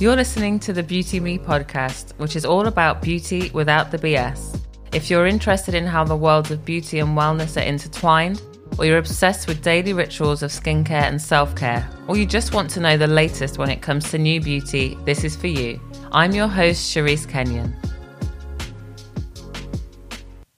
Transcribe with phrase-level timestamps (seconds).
[0.00, 4.58] You're listening to the Beauty Me podcast, which is all about beauty without the BS.
[4.94, 8.40] If you're interested in how the worlds of beauty and wellness are intertwined,
[8.78, 12.70] or you're obsessed with daily rituals of skincare and self care, or you just want
[12.70, 15.78] to know the latest when it comes to new beauty, this is for you.
[16.12, 17.76] I'm your host, Cherise Kenyon.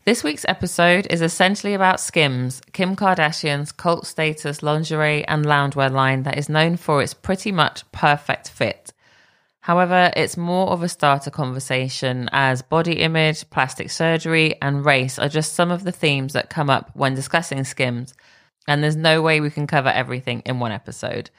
[0.05, 6.23] This week's episode is essentially about Skims, Kim Kardashian's cult status lingerie and loungewear line
[6.23, 8.93] that is known for its pretty much perfect fit.
[9.63, 15.29] However, it's more of a starter conversation as body image, plastic surgery, and race are
[15.29, 18.13] just some of the themes that come up when discussing Skims,
[18.67, 21.31] and there's no way we can cover everything in one episode.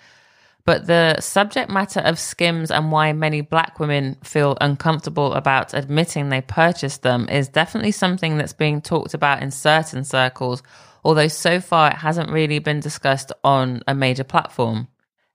[0.64, 6.30] But the subject matter of skims and why many black women feel uncomfortable about admitting
[6.30, 10.64] they purchased them is definitely something that's being talked about in certain circles,
[11.04, 14.88] although so far it hasn't really been discussed on a major platform.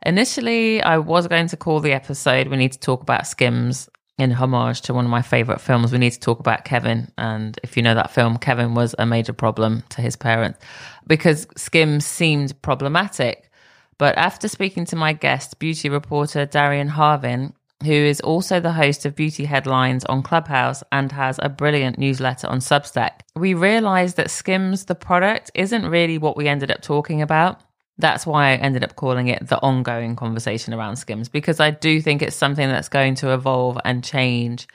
[0.06, 3.88] Initially, I was going to call the episode We Need to Talk About Skims
[4.18, 5.92] in homage to one of my favorite films.
[5.92, 7.10] We need to talk about Kevin.
[7.18, 10.58] And if you know that film, Kevin was a major problem to his parents
[11.06, 13.50] because Skims seemed problematic.
[13.96, 17.52] But after speaking to my guest, beauty reporter Darian Harvin,
[17.84, 22.48] who is also the host of Beauty Headlines on Clubhouse and has a brilliant newsletter
[22.48, 27.22] on Substack, we realized that Skims, the product, isn't really what we ended up talking
[27.22, 27.60] about.
[27.98, 32.00] That's why I ended up calling it the ongoing conversation around Skims, because I do
[32.00, 34.68] think it's something that's going to evolve and change.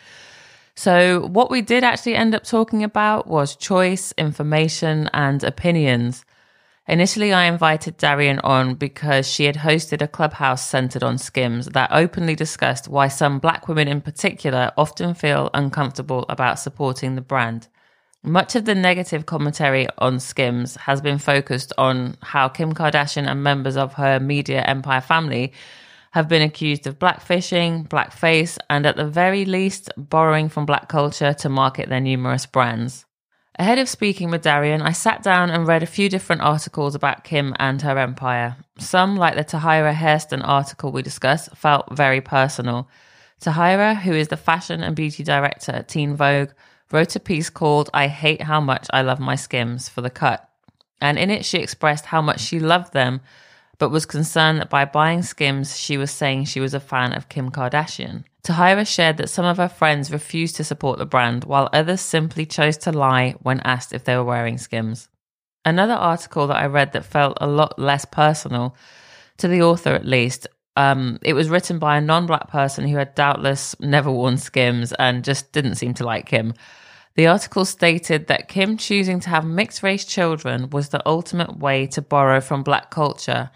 [0.76, 6.26] So, what we did actually end up talking about was choice, information, and opinions.
[6.86, 11.92] Initially, I invited Darian on because she had hosted a clubhouse centered on skims that
[11.94, 17.70] openly discussed why some black women in particular often feel uncomfortable about supporting the brand.
[18.26, 23.44] Much of the negative commentary on Skims has been focused on how Kim Kardashian and
[23.44, 25.52] members of her media empire family
[26.12, 31.34] have been accused of blackfishing, blackface, and at the very least, borrowing from black culture
[31.34, 33.06] to market their numerous brands.
[33.60, 37.26] Ahead of speaking with Darian, I sat down and read a few different articles about
[37.26, 38.56] Kim and her empire.
[38.80, 42.88] Some, like the Tahira Hairston article we discussed, felt very personal.
[43.42, 46.52] Tahira, who is the fashion and beauty director at Teen Vogue,
[46.94, 50.48] wrote a piece called I Hate How Much I Love My Skims for the cut.
[51.02, 53.20] And in it, she expressed how much she loved them,
[53.80, 57.28] but was concerned that by buying Skims, she was saying she was a fan of
[57.30, 58.24] Kim Kardashian.
[58.44, 62.46] Tahira shared that some of her friends refused to support the brand, while others simply
[62.46, 65.10] chose to lie when asked if they were wearing Skims.
[65.66, 68.76] Another article that I read that felt a lot less personal,
[69.38, 72.98] to the author at least, um, it was written by a non black person who
[72.98, 76.54] had doubtless never worn Skims and just didn't seem to like Kim.
[77.16, 81.86] The article stated that Kim choosing to have mixed race children was the ultimate way
[81.88, 83.52] to borrow from black culture.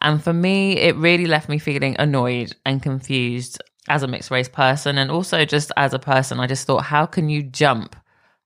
[0.00, 4.48] And for me, it really left me feeling annoyed and confused as a mixed race
[4.48, 7.96] person and also just as a person, I just thought, how can you jump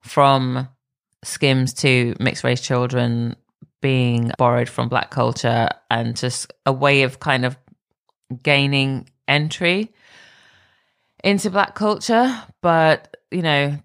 [0.01, 0.69] from
[1.25, 3.37] skims to mixed race children
[3.81, 7.57] being borrowed from black culture and just a way of kind of
[8.43, 9.93] gaining entry
[11.25, 12.41] into black culture?
[12.61, 13.79] But, you know,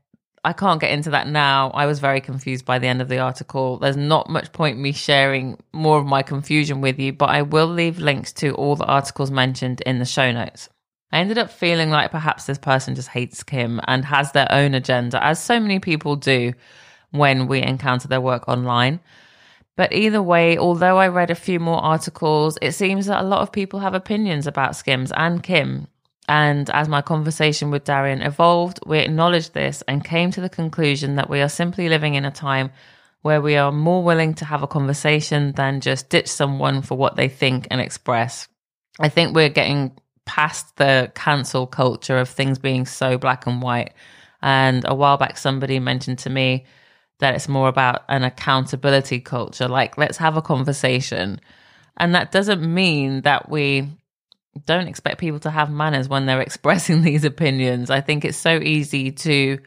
[0.47, 1.71] I can't get into that now.
[1.71, 3.79] I was very confused by the end of the article.
[3.79, 7.67] There's not much point me sharing more of my confusion with you, but I will
[7.67, 10.69] leave links to all the articles mentioned in the show notes.
[11.11, 14.73] I ended up feeling like perhaps this person just hates Kim and has their own
[14.73, 16.53] agenda, as so many people do
[17.11, 19.01] when we encounter their work online.
[19.75, 23.41] But either way, although I read a few more articles, it seems that a lot
[23.41, 25.87] of people have opinions about Skims and Kim.
[26.27, 31.15] And as my conversation with Darian evolved, we acknowledged this and came to the conclusion
[31.15, 32.71] that we are simply living in a time
[33.21, 37.15] where we are more willing to have a conversation than just ditch someone for what
[37.15, 38.47] they think and express.
[38.99, 43.93] I think we're getting past the cancel culture of things being so black and white.
[44.41, 46.65] And a while back, somebody mentioned to me
[47.19, 49.67] that it's more about an accountability culture.
[49.67, 51.39] Like, let's have a conversation.
[51.95, 53.87] And that doesn't mean that we
[54.65, 57.89] don't expect people to have manners when they're expressing these opinions.
[57.89, 59.59] I think it's so easy to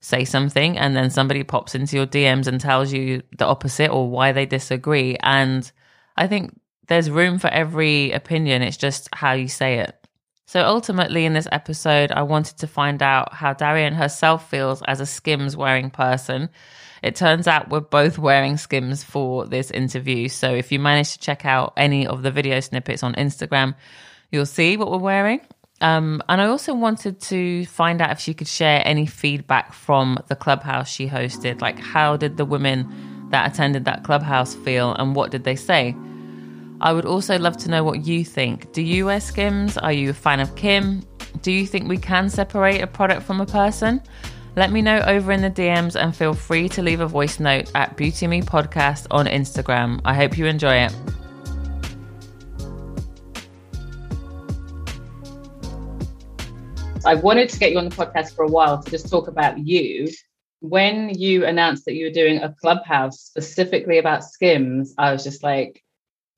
[0.00, 4.10] say something and then somebody pops into your DMs and tells you the opposite or
[4.10, 5.16] why they disagree.
[5.20, 5.70] And
[6.16, 6.58] I think
[6.88, 8.62] there's room for every opinion.
[8.62, 9.96] It's just how you say it.
[10.46, 15.00] So ultimately, in this episode, I wanted to find out how Darian herself feels as
[15.00, 16.50] a Skims wearing person.
[17.02, 20.28] It turns out we're both wearing Skims for this interview.
[20.28, 23.74] So if you manage to check out any of the video snippets on Instagram,
[24.32, 25.40] you'll see what we're wearing.
[25.80, 30.18] Um, and I also wanted to find out if she could share any feedback from
[30.28, 31.60] the clubhouse she hosted.
[31.60, 35.96] Like, how did the women that attended that clubhouse feel and what did they say?
[36.80, 38.72] I would also love to know what you think.
[38.72, 39.76] Do you wear Skims?
[39.78, 41.02] Are you a fan of Kim?
[41.40, 44.02] Do you think we can separate a product from a person?
[44.54, 47.70] Let me know over in the DMs and feel free to leave a voice note
[47.74, 50.00] at Beauty Me Podcast on Instagram.
[50.04, 50.94] I hope you enjoy it.
[57.04, 59.58] I wanted to get you on the podcast for a while to just talk about
[59.58, 60.08] you.
[60.60, 65.42] When you announced that you were doing a clubhouse specifically about skims, I was just
[65.42, 65.82] like,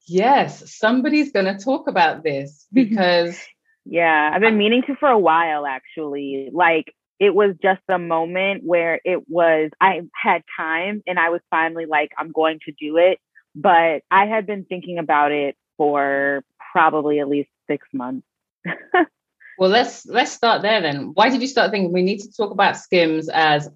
[0.07, 3.39] yes, somebody's going to talk about this because.
[3.85, 6.49] yeah, I've been meaning to for a while actually.
[6.51, 11.43] Like, it was just a moment where it was, I had time and I was
[11.51, 13.19] finally like, I'm going to do it.
[13.55, 18.27] But I had been thinking about it for probably at least six months.
[19.59, 21.13] well, let's let's start there then.
[21.15, 23.69] Why did you start thinking we need to talk about skims as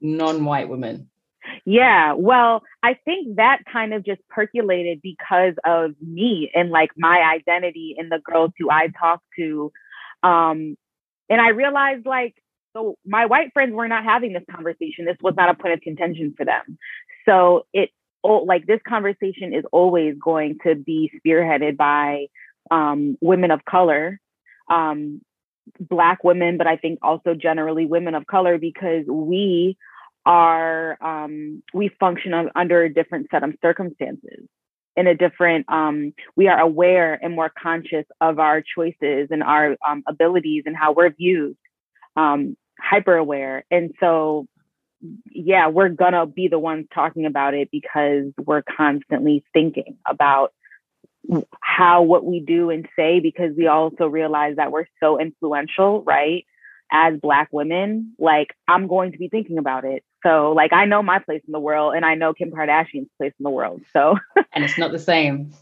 [0.00, 1.08] non-white women?
[1.64, 7.20] Yeah, well, I think that kind of just percolated because of me and like my
[7.20, 9.72] identity and the girls who I talked to.
[10.22, 10.76] Um,
[11.28, 12.34] and I realized like
[12.76, 15.06] so my white friends were not having this conversation.
[15.06, 16.78] This was not a point of contention for them.
[17.26, 17.90] So it
[18.22, 22.26] like this conversation is always going to be spearheaded by
[22.70, 24.20] um, women of color,
[24.68, 25.22] um,
[25.80, 29.76] black women, but I think also generally women of color because we
[30.24, 34.48] are um, we function under a different set of circumstances
[34.96, 39.76] in a different um, we are aware and more conscious of our choices and our
[39.86, 41.56] um, abilities and how we're viewed
[42.16, 43.64] um, hyper aware.
[43.70, 44.46] And so,
[45.30, 50.52] yeah, we're gonna be the ones talking about it because we're constantly thinking about
[51.60, 56.44] how what we do and say because we also realize that we're so influential, right?
[56.90, 60.04] As Black women, like I'm going to be thinking about it.
[60.22, 63.32] So, like, I know my place in the world and I know Kim Kardashian's place
[63.38, 63.82] in the world.
[63.92, 64.16] So,
[64.52, 65.52] and it's not the same.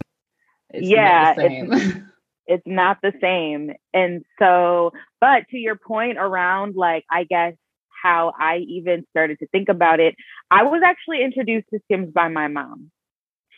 [0.70, 1.34] It's yeah.
[1.34, 1.72] The same.
[1.72, 1.96] It's,
[2.46, 3.72] it's not the same.
[3.92, 7.54] And so, but to your point around like, I guess
[8.02, 10.14] how I even started to think about it,
[10.50, 12.90] I was actually introduced to Skims by my mom.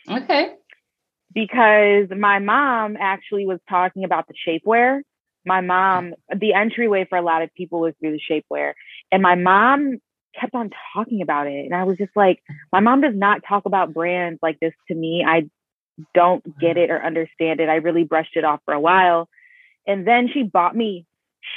[0.09, 0.53] Okay.
[1.37, 5.01] Because my mom actually was talking about the shapewear.
[5.45, 8.73] My mom, the entryway for a lot of people was through the shapewear.
[9.11, 9.99] And my mom
[10.39, 11.65] kept on talking about it.
[11.65, 12.41] And I was just like,
[12.73, 15.23] my mom does not talk about brands like this to me.
[15.27, 15.47] I
[16.15, 17.69] don't get it or understand it.
[17.69, 19.29] I really brushed it off for a while.
[19.85, 21.05] And then she bought me,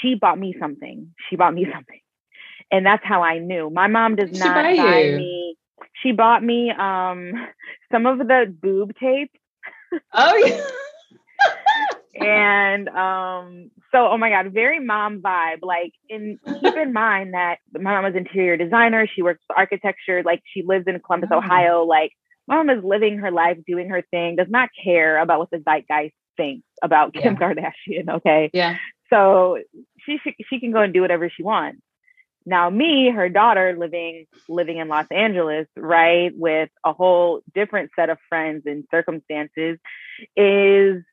[0.02, 1.14] she bought me something.
[1.30, 2.00] She bought me something.
[2.70, 3.70] And that's how I knew.
[3.70, 5.56] My mom does not buy, buy me.
[6.02, 7.32] She bought me um
[7.90, 9.32] some of the boob tape.
[10.12, 10.66] Oh yeah.
[12.26, 17.58] and um so oh my god very mom vibe like in keep in mind that
[17.72, 21.38] my mom was interior designer she works with architecture like she lives in columbus oh.
[21.38, 22.12] ohio like
[22.50, 26.14] mom is living her life, doing her thing, does not care about what the zeitgeist
[26.36, 27.38] thinks about Kim yeah.
[27.38, 28.08] Kardashian.
[28.16, 28.50] Okay.
[28.52, 28.76] Yeah.
[29.08, 29.58] So
[30.04, 31.80] she she can go and do whatever she wants.
[32.50, 38.10] Now, me, her daughter, living living in Los Angeles, right, with a whole different set
[38.10, 39.78] of friends and circumstances,
[40.36, 41.04] is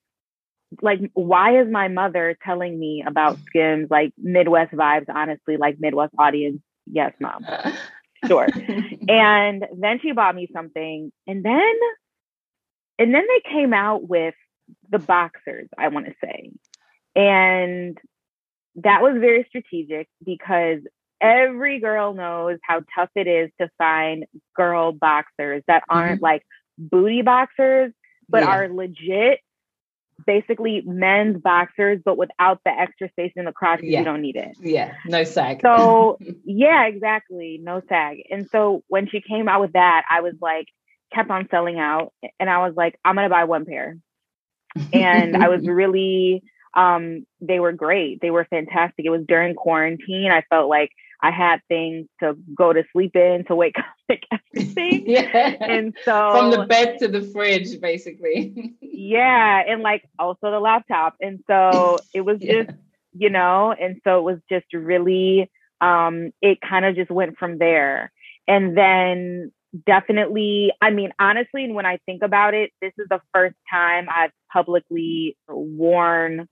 [0.81, 3.88] like, why is my mother telling me about Skims?
[3.92, 6.60] Like Midwest vibes, honestly, like Midwest audience.
[6.88, 7.45] Yes, mom.
[8.25, 8.48] Sure.
[9.07, 11.12] and then she bought me something.
[11.28, 11.74] And then
[12.98, 14.34] and then they came out with
[14.89, 16.50] the boxers, I want to say.
[17.16, 17.95] And
[18.78, 20.79] that was very strategic because
[21.21, 26.24] every girl knows how tough it is to find girl boxers that aren't mm-hmm.
[26.24, 26.43] like
[26.77, 27.91] booty boxers,
[28.29, 28.50] but yeah.
[28.50, 29.39] are legit
[30.25, 34.00] basically men's boxers, but without the extra space in the crotch yeah.
[34.00, 34.57] you don't need it.
[34.59, 35.59] Yeah, no sag.
[35.62, 38.24] So yeah, exactly, no sag.
[38.29, 40.67] And so when she came out with that, I was like,
[41.13, 43.97] kept on selling out, and I was like, I'm gonna buy one pair.
[44.91, 46.43] And I was really,
[46.75, 48.19] um, they were great.
[48.21, 49.05] They were fantastic.
[49.05, 50.31] It was during quarantine.
[50.31, 54.24] I felt like I had things to go to sleep in, to wake up, like
[54.55, 55.03] everything.
[55.07, 55.55] yeah.
[55.59, 58.75] And so from the bed to the fridge, basically.
[58.81, 59.63] yeah.
[59.67, 61.15] And like also the laptop.
[61.19, 62.63] And so it was yeah.
[62.63, 62.77] just,
[63.13, 65.50] you know, and so it was just really,
[65.81, 68.12] um, it kind of just went from there.
[68.47, 69.51] And then
[69.86, 74.07] definitely, I mean, honestly, and when I think about it, this is the first time
[74.09, 76.47] I've publicly worn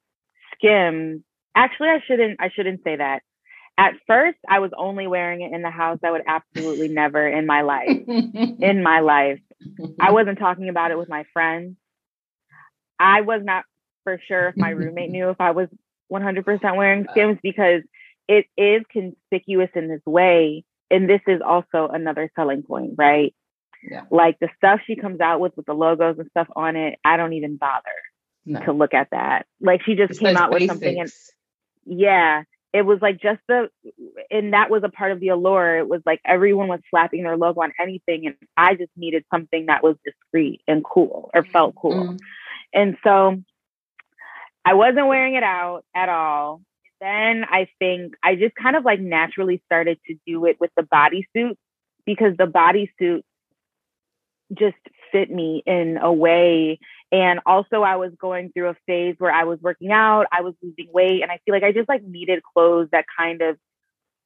[0.55, 1.22] skims.
[1.55, 3.22] Actually, I shouldn't, I shouldn't say that
[3.77, 6.00] at first I was only wearing it in the house.
[6.03, 9.39] I would absolutely never in my life, in my life.
[10.00, 11.75] I wasn't talking about it with my friends.
[13.00, 13.65] I was not
[14.03, 15.67] for sure if my roommate knew if I was
[16.12, 17.12] 100% wearing uh.
[17.12, 17.82] skims because
[18.27, 20.63] it is conspicuous in this way.
[20.89, 23.34] And this is also another selling point, right?
[23.84, 24.03] Yeah.
[24.10, 27.17] Like the stuff she comes out with, with the logos and stuff on it, I
[27.17, 27.84] don't even bother
[28.46, 28.62] no.
[28.62, 29.46] to look at that.
[29.60, 31.12] Like she just it's came out with something and
[31.86, 32.44] yeah,
[32.75, 33.70] it was like just the,
[34.29, 35.77] and that was a part of the allure.
[35.77, 39.67] It was like everyone was slapping their logo on anything, and I just needed something
[39.67, 41.94] that was discreet and cool or felt cool.
[41.94, 42.20] Mm.
[42.74, 43.41] And so
[44.65, 46.63] I wasn't wearing it out at all.
[47.00, 50.84] Then I think I just kind of like naturally started to do it with the
[50.84, 51.55] bodysuit
[52.05, 53.22] because the bodysuit
[54.53, 54.75] just
[55.13, 56.79] fit me in a way.
[57.15, 60.53] And also, I was going through a phase where I was working out, I was
[60.62, 63.57] losing weight, and I feel like I just like needed clothes that kind of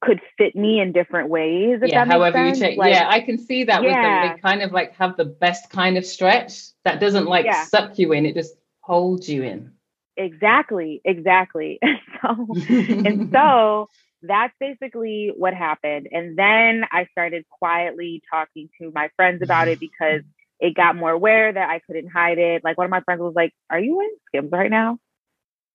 [0.00, 1.78] could fit me in different ways.
[1.84, 2.76] yeah, however you take.
[2.76, 3.86] Like, yeah, I can see that yeah.
[3.86, 4.36] with them.
[4.36, 7.64] They kind of like have the best kind of stretch that doesn't like yeah.
[7.66, 9.72] suck you in; it just holds you in.
[10.16, 11.78] Exactly, exactly.
[12.22, 13.88] so, and so
[14.22, 16.08] that's basically what happened.
[16.10, 20.22] And then I started quietly talking to my friends about it because
[20.60, 22.62] it got more aware that I couldn't hide it.
[22.62, 24.98] Like one of my friends was like, Are you in Skims right now?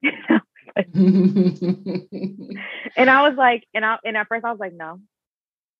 [0.76, 0.90] and
[3.10, 5.00] I was like, and I and at first I was like, no.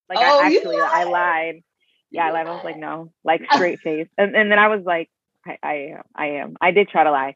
[0.10, 1.64] Like oh, I actually I lied.
[2.12, 2.48] Yeah, I lied.
[2.48, 4.08] I was like, no, like straight face.
[4.18, 5.10] And and then I was like,
[5.46, 6.56] I, I am, I am.
[6.62, 7.36] I did try to lie.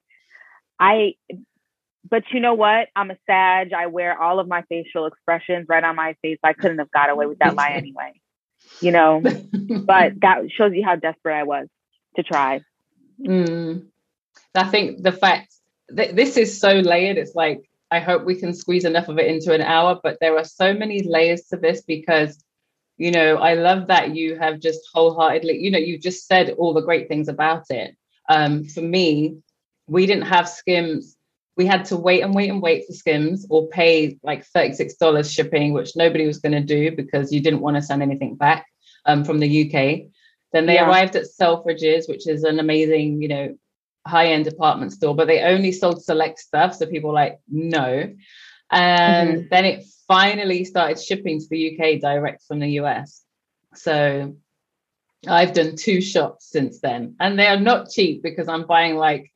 [0.79, 1.13] I
[2.09, 2.87] but you know what?
[2.95, 3.73] I'm a Sag.
[3.73, 6.39] I wear all of my facial expressions right on my face.
[6.43, 8.13] I couldn't have got away with that lie anyway.
[8.81, 11.67] You know, but that shows you how desperate I was
[12.15, 12.61] to try.
[13.19, 13.87] Mm.
[14.55, 15.53] I think the fact
[15.89, 19.27] that this is so layered, it's like, I hope we can squeeze enough of it
[19.27, 22.43] into an hour, but there are so many layers to this because,
[22.97, 26.73] you know, I love that you have just wholeheartedly, you know, you just said all
[26.73, 27.95] the great things about it.
[28.27, 29.37] Um, for me,
[29.87, 31.17] we didn't have skims
[31.59, 35.73] we had to wait and wait and wait for skims or pay like $36 shipping
[35.73, 38.65] which nobody was going to do because you didn't want to send anything back
[39.05, 39.73] um, from the uk
[40.53, 40.87] then they yeah.
[40.87, 43.57] arrived at selfridges which is an amazing you know
[44.07, 48.09] high-end department store but they only sold select stuff so people like no
[48.71, 49.47] and mm-hmm.
[49.51, 53.21] then it finally started shipping to the uk direct from the us
[53.75, 54.33] so
[55.27, 59.29] i've done two shops since then and they are not cheap because i'm buying like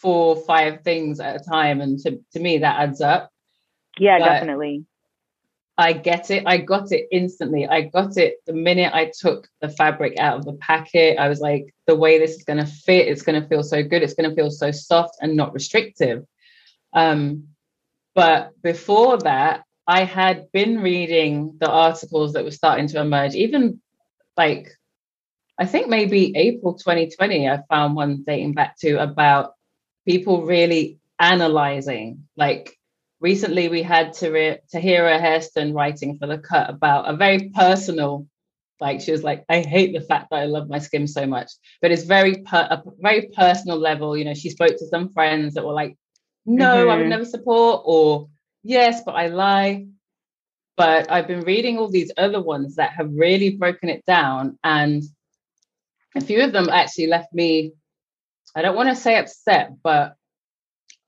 [0.00, 3.30] four or five things at a time and to, to me that adds up.
[3.98, 4.84] Yeah but definitely.
[5.76, 6.42] I get it.
[6.46, 7.66] I got it instantly.
[7.66, 11.18] I got it the minute i took the fabric out of the packet.
[11.18, 13.82] I was like the way this is going to fit it's going to feel so
[13.82, 14.02] good.
[14.02, 16.24] It's going to feel so soft and not restrictive.
[16.92, 17.48] Um,
[18.14, 23.34] but before that i had been reading the articles that were starting to emerge.
[23.34, 23.80] Even
[24.36, 24.70] like
[25.58, 29.52] I think maybe April 2020, I found one dating back to about
[30.06, 32.26] people really analyzing.
[32.36, 32.76] Like
[33.20, 38.26] recently, we had Tahira Hairston writing for the cut about a very personal.
[38.80, 41.52] Like she was like, I hate the fact that I love my skims so much,
[41.82, 44.16] but it's very per- a very personal level.
[44.16, 45.96] You know, she spoke to some friends that were like,
[46.46, 46.90] "No, mm-hmm.
[46.90, 47.10] I would mm-hmm.
[47.10, 48.28] never support," or
[48.62, 49.86] "Yes, but I lie."
[50.78, 55.02] But I've been reading all these other ones that have really broken it down, and
[56.16, 57.72] a few of them actually left me
[58.54, 60.14] I don't want to say upset, but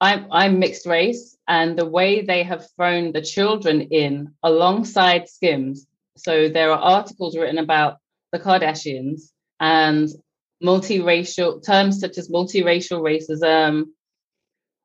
[0.01, 5.87] I'm I'm mixed race, and the way they have thrown the children in alongside Skims.
[6.17, 7.99] So there are articles written about
[8.33, 9.31] the Kardashians
[9.61, 10.09] and
[10.63, 13.87] multiracial terms such as multiracial racism,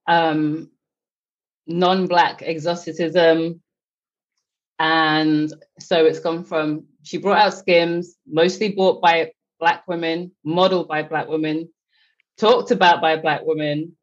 [0.07, 0.69] um,
[1.67, 3.61] non-black exoticism,
[4.79, 10.87] and so it's gone from she brought out Skims, mostly bought by black women, modeled
[10.87, 11.69] by black women,
[12.37, 13.95] talked about by a black woman,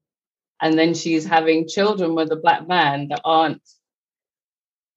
[0.60, 3.62] and then she's having children with a black man that aren't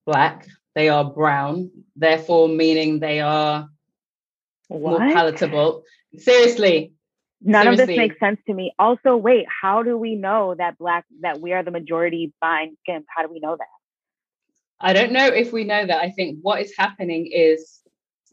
[0.05, 3.69] black, they are brown, therefore meaning they are
[4.67, 4.99] what?
[4.99, 5.83] more palatable.
[6.17, 6.93] Seriously.
[7.41, 7.83] None seriously.
[7.83, 8.73] of this makes sense to me.
[8.79, 13.05] Also, wait, how do we know that black that we are the majority buying Skims?
[13.15, 13.67] How do we know that?
[14.79, 15.99] I don't know if we know that.
[15.99, 17.79] I think what is happening is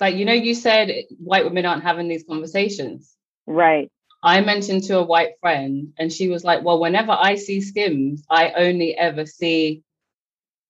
[0.01, 3.15] like you know you said white women aren't having these conversations.
[3.47, 3.91] Right.
[4.25, 8.25] I mentioned to a white friend, and she was like, Well, whenever I see skims,
[8.31, 9.83] I only ever see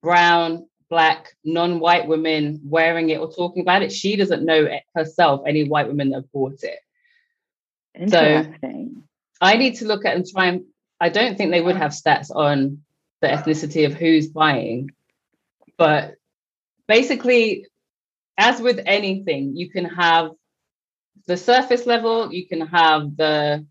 [0.02, 3.92] brown, black, non white women wearing it or talking about it.
[3.92, 6.80] She doesn't know herself any white women that have bought it.
[7.94, 8.94] Interesting.
[8.96, 9.02] So
[9.40, 10.64] I need to look at and try and,
[11.00, 12.82] I don't think they would have stats on
[13.20, 14.90] the ethnicity of who's buying,
[15.78, 16.16] but
[16.88, 17.66] basically,
[18.36, 20.32] as with anything, you can have
[21.26, 23.66] the surface level, you can have the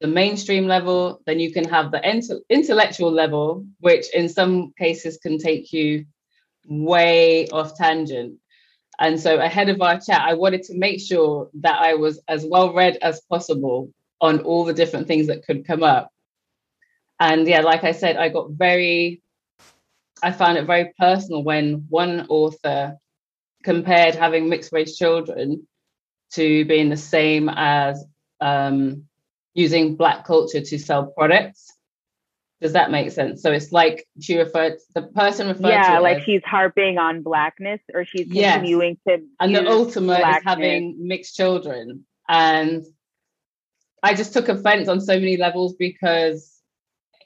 [0.00, 5.18] the mainstream level, then you can have the ent- intellectual level, which in some cases
[5.18, 6.06] can take you
[6.66, 8.38] way off tangent.
[8.98, 12.46] And so ahead of our chat, I wanted to make sure that I was as
[12.46, 16.10] well read as possible on all the different things that could come up.
[17.18, 19.22] And yeah, like I said, I got very
[20.22, 22.96] I found it very personal when one author
[23.64, 25.66] compared having mixed race children
[26.32, 28.04] to being the same as
[28.40, 29.04] um,
[29.54, 31.72] using black culture to sell products.
[32.60, 33.42] Does that make sense?
[33.42, 37.22] So it's like she referred the person referred yeah, to like as, she's harping on
[37.22, 38.56] blackness or she's Yes.
[38.56, 42.04] continuing to and the ultimate is having mixed children.
[42.28, 42.84] And
[44.02, 46.60] I just took offense on so many levels because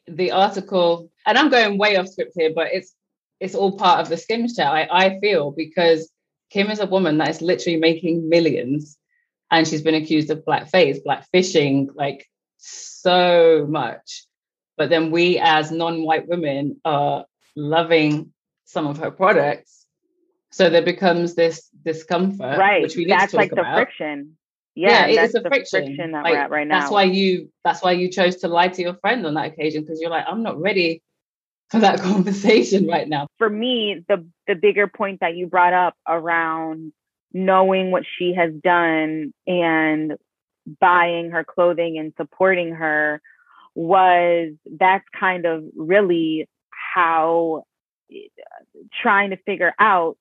[0.07, 2.95] the article, and I'm going way off script here, but it's
[3.41, 4.69] it's all part of the Skims chat.
[4.69, 6.11] I, I feel because
[6.55, 8.97] Kim is a woman that is literally making millions,
[9.51, 14.25] and she's been accused of blackface, black fishing, like so much.
[14.77, 17.25] But then we, as non-white women, are
[17.57, 18.33] loving
[18.67, 19.85] some of her products.
[20.53, 22.83] So there becomes this discomfort, right.
[22.83, 24.39] which we need that's to talk like the friction.
[24.77, 26.13] Yeah, Yeah, it that's is a the friction.
[26.13, 26.79] that Like, we're at right now.
[26.79, 27.51] That's why you.
[27.65, 30.27] That's why you chose to lie to your friend on that occasion because you're like,
[30.29, 31.03] I'm not ready
[31.71, 33.29] for that conversation right now.
[33.39, 36.93] for me, the the bigger point that you brought up around
[37.33, 40.15] knowing what she has done and
[40.81, 43.21] buying her clothing and supporting her
[43.75, 47.65] was that's kind of really how
[49.03, 50.17] trying to figure out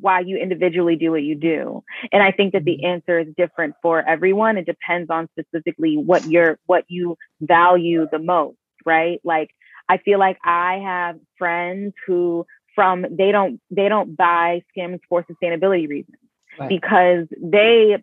[0.00, 1.82] why you individually do what you do.
[2.12, 2.86] And i think that the mm-hmm.
[2.86, 4.56] answer is different for everyone.
[4.58, 9.20] It depends on specifically what you're what you value the most right?
[9.24, 9.50] Like
[9.88, 15.24] i feel like i have friends who from they don't they don't buy skims for
[15.24, 16.16] sustainability reasons
[16.58, 16.68] Right.
[16.68, 17.96] because they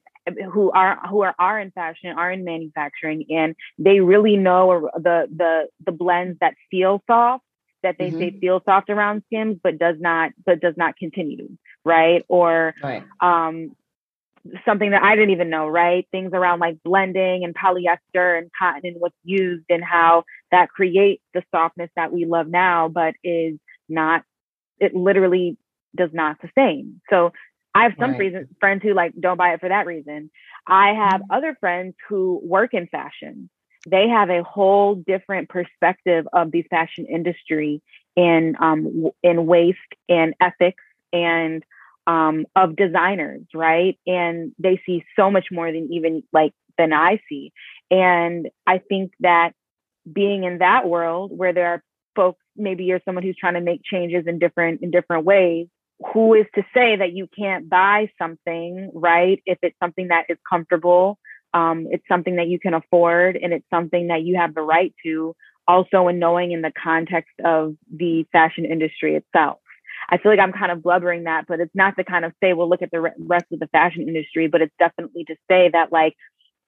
[0.54, 5.28] who are who are, are in fashion are in manufacturing and they really know the
[5.36, 7.44] the the blends that feel soft
[7.84, 11.50] that they say feel soft around skims but does not but does not continue
[11.86, 13.04] right or Right.
[13.22, 13.72] um
[14.66, 16.08] something that I didn't even know, right?
[16.12, 21.24] Things around like blending and polyester and cotton and what's used and how that creates
[21.34, 23.58] the softness that we love now, but is
[23.90, 24.24] not,
[24.80, 25.58] it literally
[25.96, 27.02] does not sustain.
[27.10, 27.32] So
[27.74, 28.18] I have some Right.
[28.18, 30.30] reasons, friends who like don't buy it for that reason.
[30.68, 33.50] I have other friends who work in fashion.
[33.86, 37.82] They have a whole different perspective of the fashion industry
[38.16, 41.64] in um, in waste and ethics and
[42.08, 43.98] um, of designers, right?
[44.06, 47.52] And they see so much more than even like than I see.
[47.90, 49.52] And I think that
[50.12, 51.84] being in that world where there are
[52.16, 55.68] folks, maybe you're someone who's trying to make changes in different in different ways.
[56.14, 59.42] Who is to say that you can't buy something, right?
[59.46, 61.18] If it's something that is comfortable,
[61.54, 64.94] um, it's something that you can afford, and it's something that you have the right
[65.04, 65.36] to.
[65.68, 69.60] Also, in knowing in the context of the fashion industry itself.
[70.10, 72.54] I feel like I'm kind of blubbering that, but it's not to kind of say,
[72.54, 75.70] well, look at the re- rest of the fashion industry, but it's definitely to say
[75.74, 76.16] that like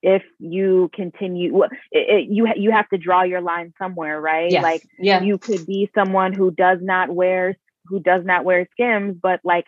[0.01, 4.51] if you continue, it, it, you you have to draw your line somewhere, right?
[4.51, 4.63] Yes.
[4.63, 5.21] Like yeah.
[5.21, 9.65] you could be someone who does not wear who does not wear skims, but like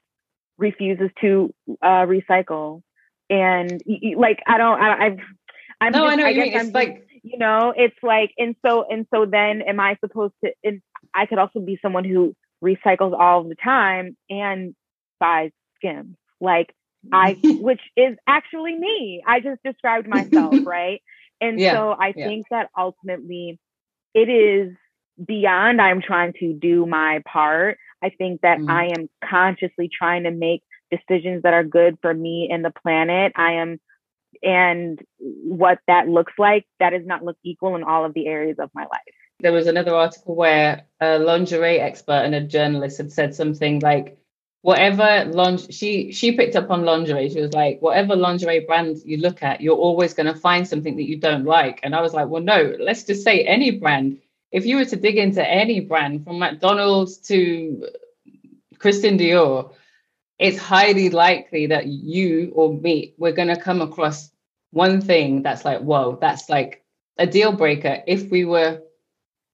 [0.58, 2.82] refuses to uh, recycle,
[3.30, 3.82] and
[4.18, 5.20] like I don't, I, I've.
[5.82, 6.54] I'm no, just, I know what you mean.
[6.54, 10.34] It's I'm like you know it's like and so and so then am i supposed
[10.44, 10.82] to and
[11.14, 14.76] i could also be someone who recycles all the time and
[15.20, 16.74] buys skims like
[17.12, 19.24] i which is actually me.
[19.28, 21.02] I just described myself right?
[21.42, 22.24] And Yeah, so i yeah.
[22.24, 23.60] think that ultimately
[24.14, 24.74] it is
[25.26, 27.78] beyond i'm trying to do my part.
[28.04, 28.68] I think that Mhm.
[28.68, 33.34] i am consciously trying to make decisions that are good for me and the planet.
[33.36, 33.80] I am
[34.44, 38.58] and what that looks like that does not look equal in all of the areas
[38.60, 43.12] of my life there was another article where a lingerie expert and a journalist had
[43.12, 44.18] said something like
[44.62, 47.30] whatever lingerie she she picked up on lingerie.
[47.30, 50.96] She was like whatever lingerie brand you look at you're always going to find something
[50.98, 51.80] that you don't like.
[51.84, 54.20] And i was like well no let's just say any brand.
[54.52, 57.88] If you were to dig into any brand from mcdonald's to
[58.80, 59.74] christian dior
[60.40, 64.32] it's highly likely that you or me we're going to come across
[64.72, 66.84] one thing that's like whoa that's like
[67.20, 68.02] a deal breaker.
[68.08, 68.82] If we were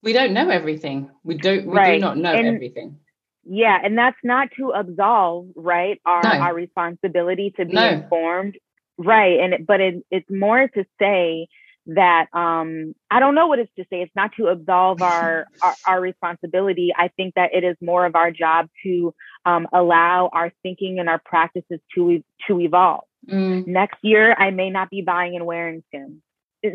[0.06, 1.10] we don't know everything.
[1.24, 3.00] We don't we do not know And- everything.
[3.44, 6.30] Yeah and that's not to absolve right our No.
[6.44, 7.88] our responsibility to be No.
[7.88, 8.54] informed.
[8.98, 11.48] Right and it, but it, it's more to say
[11.88, 13.98] that um i don't know what it's to say.
[14.02, 16.88] It's not to absolve our, our our responsibility.
[17.04, 19.14] I think that it is more of our job to
[19.44, 23.04] um allow our thinking and our practices to to evolve.
[23.28, 26.20] Mm, next year I may not be buying and wearing skims.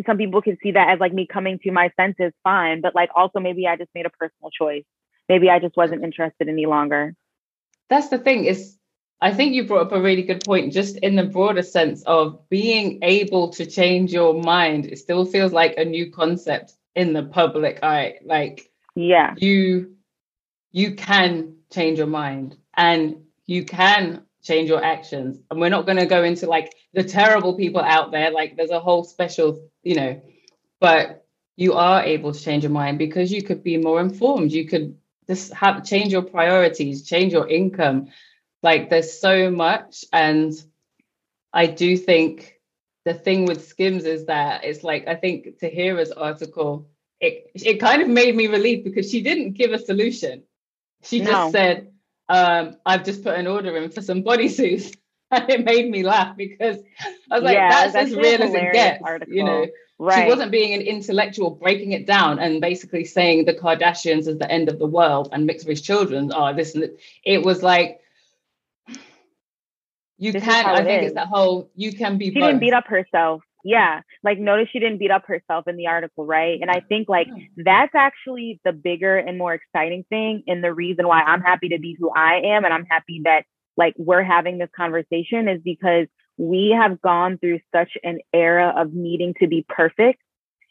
[0.05, 2.81] Some people can see that as like me coming to my senses, fine.
[2.81, 4.83] But like also maybe I just made a personal choice.
[5.29, 7.15] Maybe I just wasn't interested any longer.
[7.89, 8.77] that's the thing is
[9.21, 12.25] i think you brought up a really good point just in the broader sense of
[12.49, 17.23] being able to change your mind it still feels like a new concept in the
[17.23, 19.33] public eye like Yeah.
[19.37, 19.95] you
[20.71, 23.03] you can change your mind and
[23.45, 25.39] you can change your actions.
[25.49, 28.31] And we're not going to go into like the terrible people out there.
[28.31, 30.21] Like there's a whole special, you know,
[30.79, 31.25] but
[31.55, 34.51] you are able to change your mind because you could be more informed.
[34.51, 38.07] You could just have change your priorities, change your income.
[38.63, 40.05] Like there's so much.
[40.11, 40.53] And
[41.53, 42.59] I do think
[43.05, 48.01] the thing with skims is that it's like I think Tahira's article, it it kind
[48.01, 50.43] of made me relieved because she didn't give a solution.
[51.03, 51.90] She just said,
[52.31, 54.95] um, I've just put an order in for some bodysuits.
[55.33, 56.79] And it made me laugh because
[57.31, 59.01] I was like, yeah, that's, that's as real as it gets.
[59.01, 59.33] Article.
[59.33, 59.65] You know,
[59.97, 60.25] right.
[60.25, 64.51] she wasn't being an intellectual, breaking it down and basically saying the Kardashians is the
[64.51, 66.75] end of the world and mixed race children are this.
[66.75, 66.89] And
[67.23, 68.01] it was like,
[70.17, 70.65] you this can.
[70.65, 71.07] I think is.
[71.11, 72.25] it's that whole you can be.
[72.25, 72.49] She both.
[72.49, 73.41] didn't beat up herself.
[73.63, 76.59] Yeah, like notice she didn't beat up herself in the article, right?
[76.61, 81.07] And I think like that's actually the bigger and more exciting thing, and the reason
[81.07, 83.43] why I'm happy to be who I am, and I'm happy that
[83.77, 88.93] like we're having this conversation is because we have gone through such an era of
[88.93, 90.21] needing to be perfect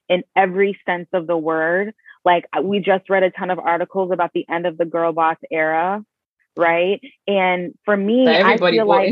[0.08, 1.94] in every sense of the word.
[2.24, 5.12] Like uh, we just read a ton of articles about the end of the girl
[5.12, 6.04] boss era,
[6.56, 7.00] right?
[7.26, 9.06] And for me, everybody I feel like.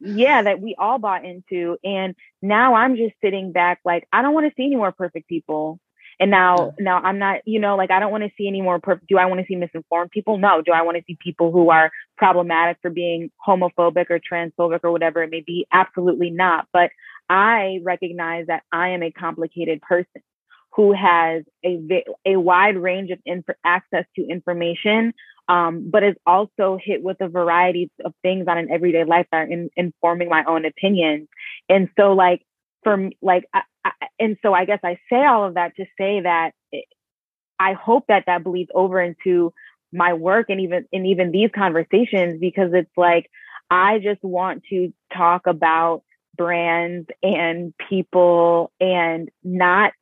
[0.00, 1.76] Yeah, that we all bought into.
[1.84, 5.28] And now I'm just sitting back like, I don't want to see any more perfect
[5.28, 5.78] people.
[6.18, 6.84] And now, yeah.
[6.84, 9.08] now I'm not, you know, like I don't want to see any more perfect.
[9.08, 10.38] Do I want to see misinformed people?
[10.38, 10.62] No.
[10.62, 14.92] Do I want to see people who are problematic for being homophobic or transphobic or
[14.92, 15.66] whatever it may be?
[15.72, 16.66] Absolutely not.
[16.72, 16.90] But
[17.28, 20.22] I recognize that I am a complicated person
[20.72, 25.12] who has a a wide range of inf- access to information
[25.50, 29.38] um, but is also hit with a variety of things on an everyday life that
[29.38, 31.26] are in, informing my own opinions.
[31.68, 32.42] And so, like,
[32.84, 36.20] for like, I, I, and so I guess I say all of that to say
[36.20, 36.52] that
[37.58, 39.52] I hope that that bleeds over into
[39.92, 43.28] my work and even and even these conversations because it's like
[43.68, 46.04] I just want to talk about
[46.36, 49.92] brands and people and not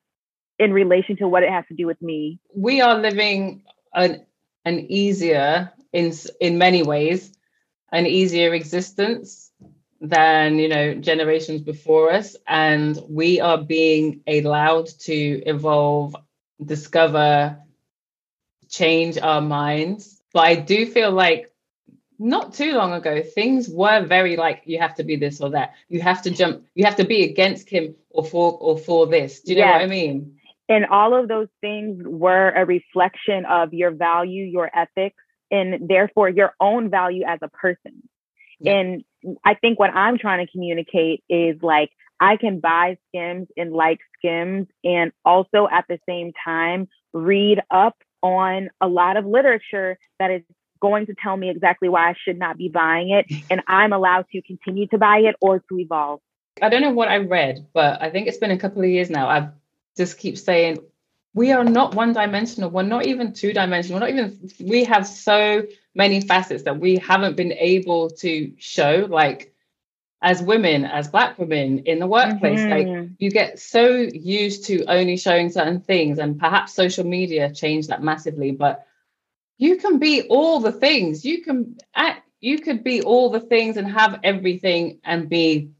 [0.58, 2.38] in relation to what it has to do with me.
[2.54, 3.62] We are living
[3.94, 4.26] an
[4.64, 7.32] an easier in in many ways
[7.92, 9.50] an easier existence
[10.00, 12.36] than you know generations before us.
[12.46, 15.14] And we are being allowed to
[15.46, 16.14] evolve
[16.64, 17.58] discover
[18.68, 20.20] change our minds.
[20.32, 21.52] But i do feel like
[22.18, 25.74] not too long ago things were very like you have to be this or that.
[25.88, 29.40] You have to jump you have to be against him or for or for this.
[29.40, 30.37] Do you know what i mean
[30.68, 35.16] and all of those things were a reflection of your value, your ethics,
[35.50, 38.08] and therefore your own value as a person.
[38.60, 38.74] Yeah.
[38.74, 39.04] And
[39.44, 43.98] I think what I'm trying to communicate is like, I can buy skims and like
[44.18, 50.30] skims, and also at the same time read up on a lot of literature that
[50.30, 50.42] is
[50.80, 53.26] going to tell me exactly why I should not be buying it.
[53.50, 56.20] And I'm allowed to continue to buy it or to evolve.
[56.60, 59.10] I don't know what I read, but I think it's been a couple of years
[59.10, 59.28] now.
[59.28, 59.50] I've
[59.98, 60.78] just keep saying
[61.34, 65.06] we are not one dimensional we're not even two dimensional we're not even we have
[65.06, 65.62] so
[65.94, 69.52] many facets that we haven't been able to show like
[70.22, 72.58] as women as black women in the workplace.
[72.60, 73.00] Mm-hmm.
[73.00, 77.88] like you get so used to only showing certain things and perhaps social media changed
[77.90, 78.86] that massively but
[79.58, 81.24] you can be all the things.
[81.24, 85.72] You can act you could be all the things and have everything and be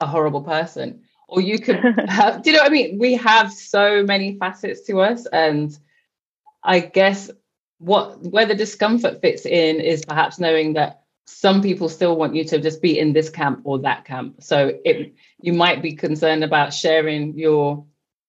[0.00, 1.76] a horrible person or you could
[2.08, 2.98] have, do you know what I mean?
[2.98, 5.26] We have so many facets to us.
[5.26, 5.76] And
[6.62, 7.30] I guess
[7.78, 12.44] what where the discomfort fits in is perhaps knowing that some people still want you
[12.44, 14.42] to just be in this camp or that camp.
[14.42, 17.86] So it you might be concerned about sharing your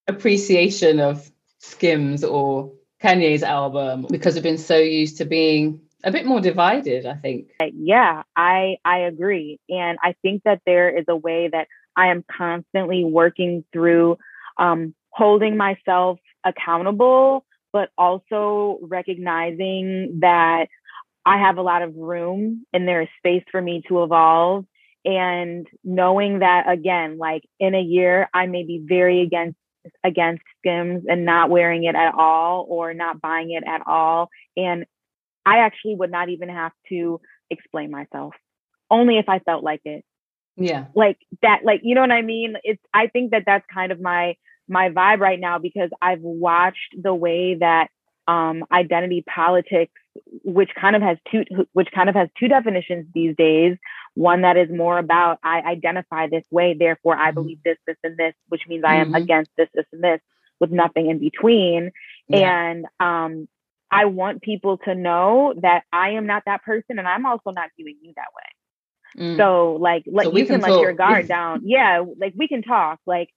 [0.08, 2.72] appreciation of Skims or
[3.04, 7.52] Kanye's album because we've been so used to being a bit more divided, I think.
[7.62, 9.60] Uh, yeah, I I agree.
[9.70, 14.18] And I think that there is a way that I am constantly working through
[14.58, 20.68] um, holding myself accountable, but also recognizing that
[21.26, 24.66] I have a lot of room and there is space for me to evolve.
[25.04, 29.58] And knowing that again, like in a year, I may be very against
[30.04, 34.30] against skims and not wearing it at all or not buying it at all.
[34.56, 34.86] And
[35.44, 38.34] I actually would not even have to explain myself,
[38.92, 40.06] only if I felt like it
[40.58, 43.92] yeah like that like you know what i mean it's i think that that's kind
[43.92, 44.36] of my
[44.68, 47.88] my vibe right now because i've watched the way that
[48.28, 49.94] um identity politics
[50.44, 53.78] which kind of has two which kind of has two definitions these days
[54.14, 57.36] one that is more about i identify this way therefore i mm-hmm.
[57.36, 59.16] believe this this and this which means i am mm-hmm.
[59.16, 60.20] against this this and this
[60.60, 61.92] with nothing in between
[62.28, 62.70] yeah.
[62.70, 63.48] and um
[63.92, 67.70] I want people to know that I am not that person and I'm also not
[67.76, 68.44] viewing you that way.
[69.18, 69.38] Mm.
[69.38, 71.62] So like let so you can, can let your guard down.
[71.64, 73.00] Yeah, like we can talk.
[73.06, 73.30] Like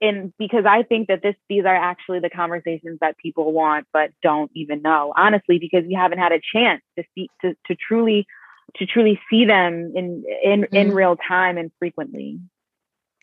[0.00, 4.10] and because I think that this these are actually the conversations that people want but
[4.22, 5.12] don't even know.
[5.16, 8.26] Honestly, because you haven't had a chance to see to, to truly
[8.76, 10.72] to truly see them in in, mm.
[10.72, 12.40] in real time and frequently.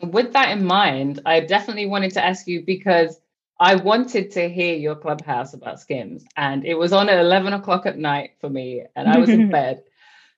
[0.01, 3.19] With that in mind, I definitely wanted to ask you because
[3.59, 7.87] I wanted to hear your clubhouse about skims, and it was on at 11 o'clock
[7.87, 9.81] at night for me, and I was in bed.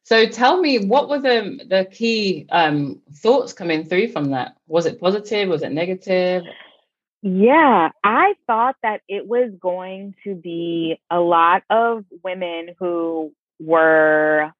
[0.09, 4.55] So tell me, what were the the key um, thoughts coming through from that?
[4.65, 5.49] Was it positive?
[5.49, 6.41] Was it negative?
[7.21, 14.51] Yeah, I thought that it was going to be a lot of women who were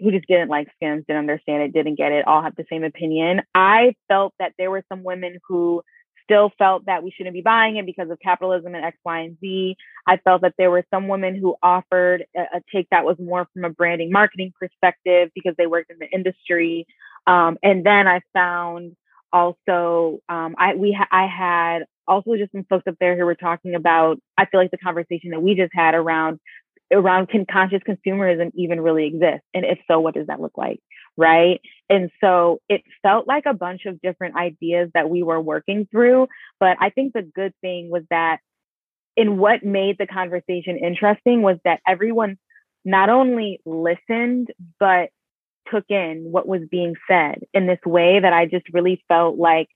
[0.00, 2.82] who just didn't like skims, didn't understand it, didn't get it, all have the same
[2.82, 3.42] opinion.
[3.54, 5.82] I felt that there were some women who
[6.26, 9.38] still felt that we shouldn't be buying it because of capitalism and X, Y, and
[9.40, 9.76] Z.
[10.06, 13.48] I felt that there were some women who offered a, a take that was more
[13.54, 16.86] from a branding marketing perspective because they worked in the industry.
[17.26, 18.96] Um, and then I found
[19.32, 23.34] also um, I we ha- I had also just some folks up there who were
[23.34, 26.40] talking about I feel like the conversation that we just had around
[26.92, 30.80] around can conscious consumerism even really exist and if so what does that look like
[31.16, 31.60] right?
[31.88, 36.28] And so it felt like a bunch of different ideas that we were working through
[36.60, 38.38] but i think the good thing was that
[39.16, 42.36] in what made the conversation interesting was that everyone
[42.84, 44.48] not only listened
[44.78, 45.10] but
[45.70, 49.68] took in what was being said in this way that i just really felt like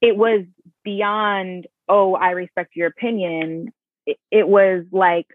[0.00, 0.42] it was
[0.84, 3.72] beyond oh i respect your opinion.
[4.06, 5.26] It, it was like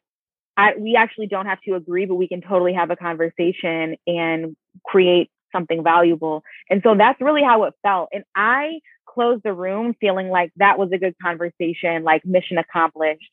[0.58, 4.55] I, we actually don't have to agree, but we can totally have a conversation and
[4.86, 6.44] create something valuable.
[6.70, 8.10] And so that's really how it felt.
[8.12, 13.32] And I closed the room feeling like that was a good conversation, like mission accomplished.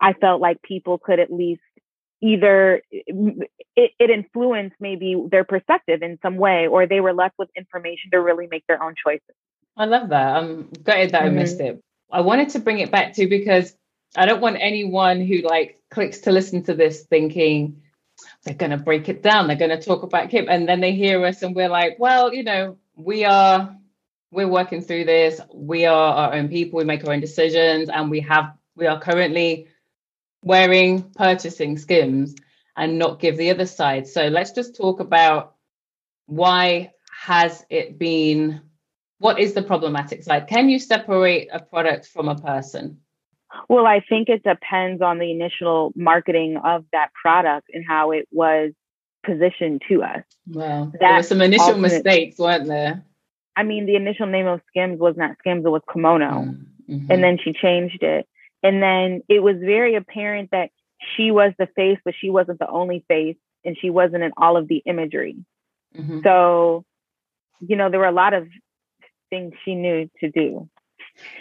[0.00, 1.60] I felt like people could at least
[2.20, 7.48] either it, it influenced maybe their perspective in some way, or they were left with
[7.56, 9.34] information to really make their own choices.
[9.76, 10.36] I love that.
[10.36, 11.26] I'm gutted that mm-hmm.
[11.26, 11.80] I missed it.
[12.10, 13.74] I wanted to bring it back to because
[14.16, 17.82] I don't want anyone who like clicks to listen to this thinking
[18.48, 19.46] they're going to break it down.
[19.46, 22.32] They're going to talk about Kim, and then they hear us, and we're like, well,
[22.32, 23.76] you know, we are
[24.30, 25.38] we're working through this.
[25.52, 26.78] We are our own people.
[26.78, 29.68] We make our own decisions, and we have we are currently
[30.42, 32.36] wearing purchasing skims
[32.74, 34.06] and not give the other side.
[34.06, 35.56] So let's just talk about
[36.24, 38.62] why has it been
[39.18, 40.46] what is the problematic side?
[40.46, 43.00] Can you separate a product from a person?
[43.68, 48.28] Well, I think it depends on the initial marketing of that product and how it
[48.30, 48.72] was
[49.24, 50.22] positioned to us.
[50.46, 53.04] Well, there were some initial ultimate, mistakes, weren't there?
[53.56, 56.54] I mean, the initial name of Skims was not Skims, it was Kimono.
[56.88, 57.10] Mm-hmm.
[57.10, 58.26] And then she changed it.
[58.62, 60.70] And then it was very apparent that
[61.16, 64.56] she was the face, but she wasn't the only face, and she wasn't in all
[64.56, 65.36] of the imagery.
[65.96, 66.20] Mm-hmm.
[66.22, 66.84] So,
[67.60, 68.48] you know, there were a lot of
[69.30, 70.68] things she knew to do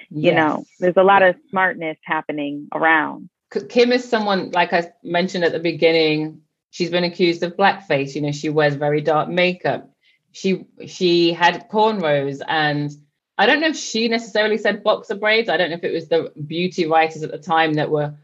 [0.10, 3.30] you know there's a lot of smartness happening around.
[3.70, 8.16] Kim is someone like i mentioned at the beginning she's been accused of blackface.
[8.16, 9.90] You know she wears very dark makeup.
[10.32, 12.92] She she had cornrows and
[13.38, 15.50] i don't know if she necessarily said boxer braids.
[15.50, 18.16] I don't know if it was the beauty writers at the time that were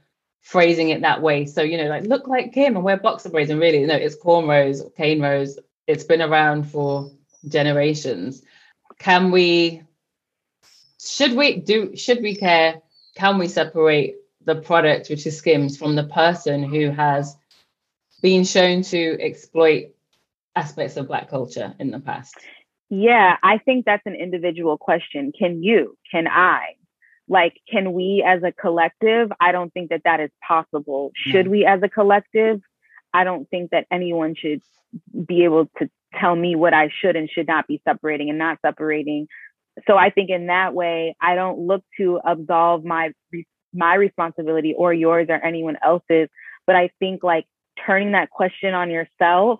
[0.41, 1.45] phrasing it that way.
[1.45, 3.49] So you know like look like kim and wear boxer braids.
[3.49, 5.59] And really no it's cornrows cane rows.
[5.87, 7.11] It's been around for
[7.47, 8.41] generations.
[8.99, 9.83] Can we
[11.03, 12.81] should we do should we care?
[13.15, 17.35] Can we separate the product which is skims from the person who has
[18.21, 19.91] been shown to exploit
[20.55, 22.35] aspects of black culture in the past?
[22.89, 25.31] Yeah i think that's an individual question.
[25.37, 25.97] Can you?
[26.11, 26.75] Can i?
[27.27, 29.31] Like can we as a collective?
[29.39, 31.11] I don't think that that is possible.
[31.25, 31.31] Hmm.
[31.31, 32.61] Should we as a collective?
[33.13, 34.61] I don't think that anyone should
[35.25, 35.89] be able to
[36.19, 39.27] tell me what i should and should not be separating and not separating
[39.87, 43.11] so I think in that way, I don't look to absolve my
[43.73, 46.29] my responsibility or yours or anyone else's,
[46.67, 47.45] but I think like
[47.85, 49.59] turning that question on yourself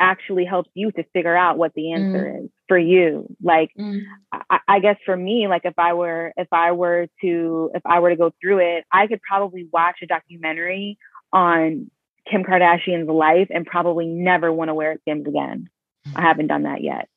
[0.00, 2.44] actually helps you to figure out what the answer mm.
[2.44, 3.28] is for you.
[3.40, 4.00] Like mm.
[4.32, 8.00] I, I guess for me, like if I were if I were to if I
[8.00, 10.98] were to go through it, I could probably watch a documentary
[11.32, 11.88] on
[12.28, 15.68] Kim Kardashian's life and probably never want to wear Skims again.
[16.16, 17.08] I haven't done that yet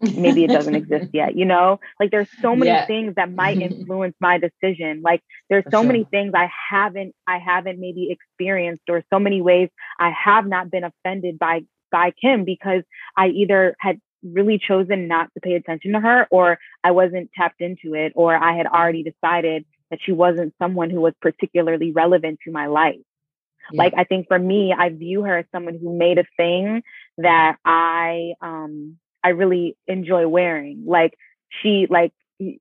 [0.00, 2.86] maybe it doesn't exist yet you know like there's so many yeah.
[2.86, 5.84] things that might influence my decision like there's so sure.
[5.84, 10.70] many things i haven't i haven't maybe experienced or so many ways i have not
[10.70, 12.82] been offended by by kim because
[13.16, 17.60] i either had really chosen not to pay attention to her or i wasn't tapped
[17.60, 22.38] into it or i had already decided that she wasn't someone who was particularly relevant
[22.44, 23.00] to my life
[23.72, 23.82] Yeah.
[23.82, 26.82] Like I think for me, I view her as someone who made a thing
[27.18, 30.84] that I um I really enjoy wearing.
[30.86, 31.12] Like
[31.60, 32.14] she like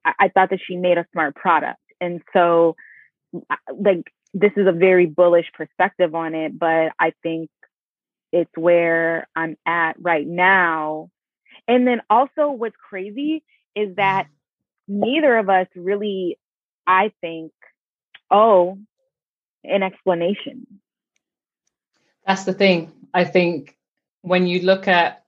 [0.04, 1.80] I thought that she made a smart product.
[2.02, 2.76] And so
[3.74, 7.50] like this is a very bullish perspective on it, but I think
[8.34, 11.10] it's where I'm at right now.
[11.70, 15.00] And then also what's crazy is that mm-hmm.
[15.00, 16.38] neither of us really,
[16.86, 17.54] I think,
[18.30, 18.78] owe
[19.64, 20.68] an explanation.
[22.26, 22.92] That's the thing.
[23.14, 23.78] I think
[24.22, 25.24] when you look at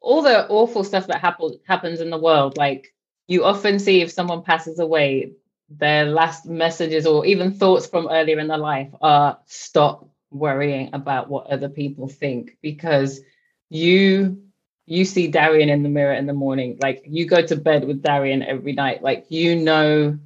[0.00, 2.94] all the awful stuff that happen, happens in the world, like
[3.26, 5.32] you often see if someone passes away,
[5.68, 11.28] their last messages or even thoughts from earlier in their life are stop worrying about
[11.28, 13.20] what other people think because
[13.68, 14.42] you
[14.86, 18.02] you see Darian in the mirror in the morning like you go to bed with
[18.02, 20.18] Darian every night like you know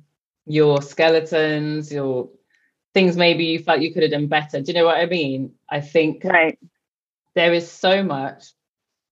[0.46, 2.30] your skeletons your
[2.94, 4.60] things maybe you felt you could have done better.
[4.60, 5.52] Do you know what I mean?
[5.68, 6.58] I think right.
[7.34, 8.52] there is so much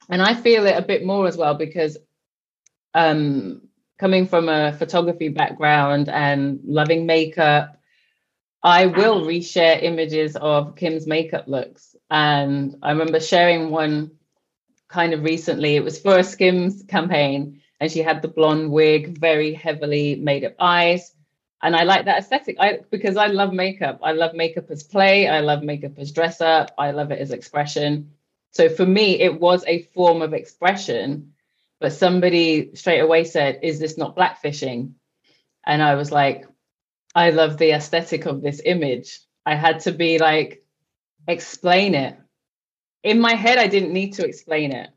[0.08, 1.98] and I feel it a bit more as well because
[2.94, 3.62] um
[3.98, 7.78] coming from a photography background and loving makeup
[8.62, 11.96] I will reshare images of Kim's makeup looks.
[12.10, 14.12] And I remember sharing one
[14.88, 15.74] kind of recently.
[15.74, 20.44] It was for a Skims campaign, and she had the blonde wig, very heavily made
[20.44, 21.12] up eyes.
[21.60, 24.00] And I like that aesthetic I, because I love makeup.
[24.02, 25.28] I love makeup as play.
[25.28, 26.72] I love makeup as dress up.
[26.78, 28.12] I love it as expression.
[28.52, 31.32] So for me, it was a form of expression.
[31.80, 34.92] But somebody straight away said, Is this not blackfishing?
[35.66, 36.46] And I was like,
[37.14, 39.20] I love the aesthetic of this image.
[39.44, 40.64] I had to be like,
[41.26, 42.16] explain it.
[43.02, 44.90] In my head, I didn't need to explain it.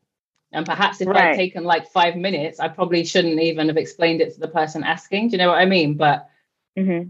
[0.52, 1.32] And perhaps if right.
[1.32, 4.84] I'd taken like five minutes, I probably shouldn't even have explained it to the person
[4.84, 5.30] asking.
[5.30, 5.96] Do you know what I mean?
[5.96, 6.30] But
[6.78, 7.10] mm-hmm.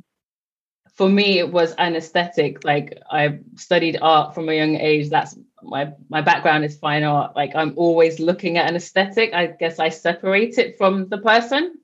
[0.96, 2.64] for me, it was an aesthetic.
[2.64, 5.10] Like I studied art from a young age.
[5.10, 7.36] That's my my background is fine art.
[7.36, 9.34] Like I'm always looking at an aesthetic.
[9.34, 11.76] I guess I separate it from the person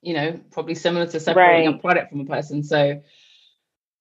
[0.00, 1.76] you know, probably similar to separating right.
[1.76, 2.62] a product from a person.
[2.62, 3.02] So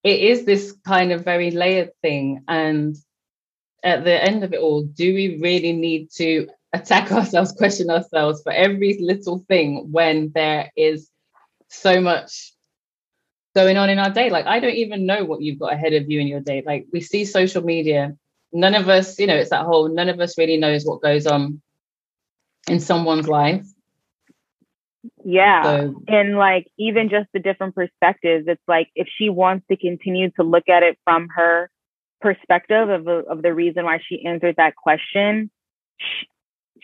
[0.04, 2.44] it is this kind of very layered thing.
[2.48, 2.96] And
[3.84, 8.42] at the end of it all, do we really need to attack ourselves, question ourselves
[8.44, 11.10] for every little thing when there is
[11.70, 12.54] so much
[13.56, 14.30] going on in our day?
[14.30, 16.64] Like, I don't even know what you've got ahead of you in your day.
[16.66, 18.16] Like, we see social media.
[18.54, 21.28] None of us, you know, it's that whole none of us really knows what goes
[21.28, 21.62] on
[22.68, 23.66] in someone's life
[25.24, 25.64] yeah.
[25.64, 30.32] So, and like even just the different perspectives, it's like if she wants to continue
[30.32, 31.70] to look at it from her
[32.22, 35.52] perspective of, of the reason why she answered that question,
[35.98, 36.28] she,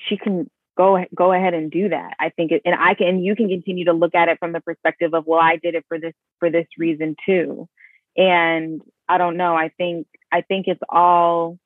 [0.08, 2.16] she can go go ahead and do that.
[2.20, 4.52] I think it, and I can and you can continue to look at it from
[4.52, 7.68] the perspective of well, I did it for this for this reason too.
[8.16, 9.56] And I don't know.
[9.56, 11.60] I think I think it's all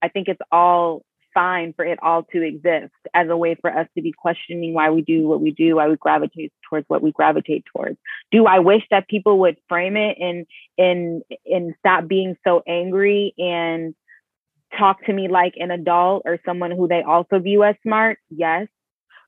[0.00, 1.02] I think it's all
[1.34, 4.90] fine for it all to exist as a way for us to be questioning why
[4.90, 7.98] we do what we do, why we gravitate towards what we gravitate towards.
[8.30, 10.46] Do I wish that people would frame it and
[10.78, 13.94] and and stop being so angry and
[14.78, 18.18] talk to me like an adult or someone who they also view as smart?
[18.30, 18.68] Yes.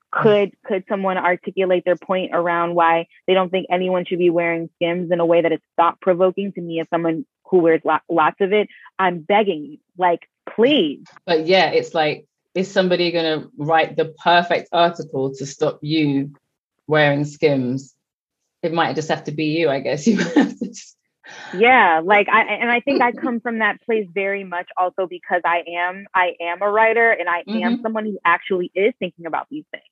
[0.09, 4.69] Could could someone articulate their point around why they don't think anyone should be wearing
[4.75, 8.41] skims in a way that is thought provoking to me as someone who wears lots
[8.41, 8.67] of it?
[8.99, 11.05] I'm begging you, like please.
[11.25, 16.33] But yeah, it's like, is somebody going to write the perfect article to stop you
[16.87, 17.95] wearing skims?
[18.63, 20.07] It might just have to be you, I guess.
[20.07, 20.95] You have to just...
[21.57, 25.41] Yeah, like I and I think I come from that place very much also because
[25.43, 27.63] I am I am a writer and I mm-hmm.
[27.63, 29.83] am someone who actually is thinking about these things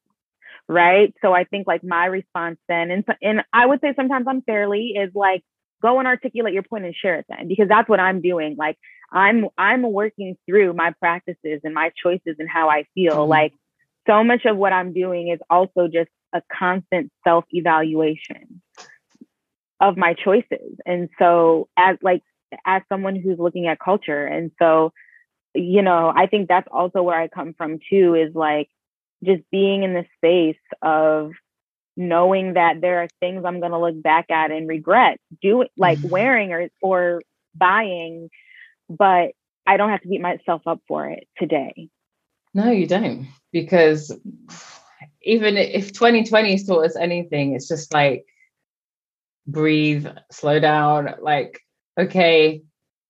[0.67, 1.13] right?
[1.21, 5.11] So I think like my response then, and and I would say sometimes unfairly, is
[5.13, 5.43] like
[5.81, 8.55] go and articulate your point and share it then, because that's what I'm doing.
[8.57, 8.77] Like
[9.11, 13.17] I'm I'm working through my practices and my choices and how I feel.
[13.17, 13.29] Mm-hmm.
[13.29, 13.53] Like
[14.07, 18.61] so much of what I'm doing is also just a constant self evaluation
[19.79, 20.77] of my choices.
[20.85, 22.21] And so as like
[22.65, 24.91] as someone who's looking at culture and so
[25.57, 28.67] you know, I think that's also where I come from too is like
[29.23, 31.31] just being in the space of
[31.97, 35.99] knowing that there are things I'm going to look back at and regret doing like
[35.99, 36.09] mm-hmm.
[36.09, 37.21] wearing or or
[37.53, 38.29] buying
[38.89, 39.31] but
[39.65, 41.89] I don't have to beat myself up for it today.
[42.53, 44.17] No, you don't, because
[45.21, 48.25] even if 2020 has taught us anything, it's just like
[49.47, 51.59] breathe, slow down, like,
[51.99, 52.63] okay,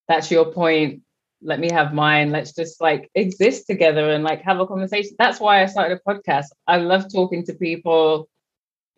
[0.08, 1.02] that's your point.
[1.42, 2.32] Let me have mine.
[2.32, 5.16] Let's just like exist together and like have a conversation.
[5.20, 6.46] That's why I started a podcast.
[6.66, 8.28] I love talking to people.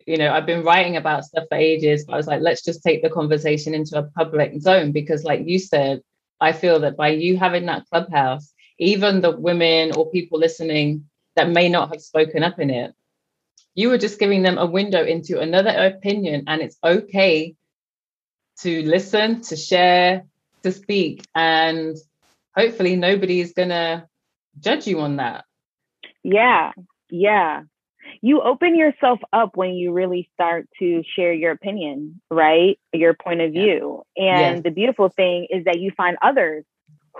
[0.08, 2.82] You know, I've been writing about stuff for ages, but I was like, let's just
[2.82, 6.00] take the conversation into a public zone because, like you said,
[6.40, 11.04] I feel that by you having that clubhouse, even the women or people listening
[11.36, 12.94] that may not have spoken up in it,
[13.74, 16.44] you were just giving them a window into another opinion.
[16.46, 17.54] And it's okay
[18.60, 20.24] to listen, to share,
[20.62, 21.22] to speak.
[21.34, 21.98] And
[22.56, 24.08] hopefully nobody is going to
[24.58, 25.44] judge you on that.
[26.24, 26.72] Yeah.
[27.10, 27.64] Yeah.
[28.20, 32.78] You open yourself up when you really start to share your opinion, right?
[32.92, 34.02] Your point of view.
[34.16, 34.62] And yes.
[34.62, 36.64] the beautiful thing is that you find others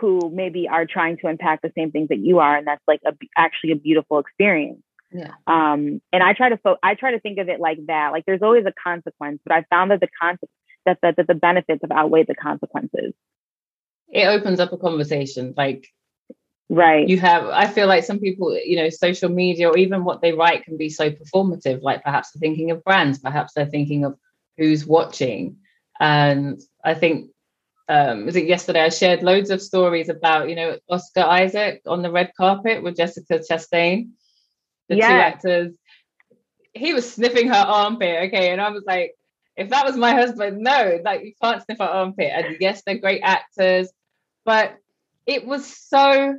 [0.00, 2.56] who maybe are trying to impact the same things that you are.
[2.56, 4.82] And that's like a, actually a beautiful experience.
[5.12, 5.32] Yeah.
[5.46, 8.10] Um, and I try to fo- I try to think of it like that.
[8.12, 10.52] Like there's always a consequence, but I found that the consequence
[10.84, 13.14] that, that, that the benefits have outweighed the consequences.
[14.08, 15.54] It opens up a conversation.
[15.56, 15.86] Like
[16.68, 17.08] right.
[17.08, 20.32] You have i feel like some people you know social media or even what they
[20.32, 24.18] write can be so performative like perhaps they're thinking of brands perhaps they're thinking of
[24.56, 25.56] who's watching.
[26.00, 27.30] And i think
[27.88, 28.82] um was it yesterday?
[28.82, 32.96] I shared loads of stories about you know oscar isaac on the red carpet with
[32.96, 34.10] jessica chastain
[34.88, 35.08] the yes.
[35.08, 35.74] two actors.
[36.74, 38.50] He was sniffing her armpit okay?
[38.50, 39.14] And i was like
[39.56, 42.30] if that was my husband no like you can't sniff her armpit.
[42.34, 43.90] And yes they're great actors
[44.44, 44.76] but
[45.26, 46.38] it was so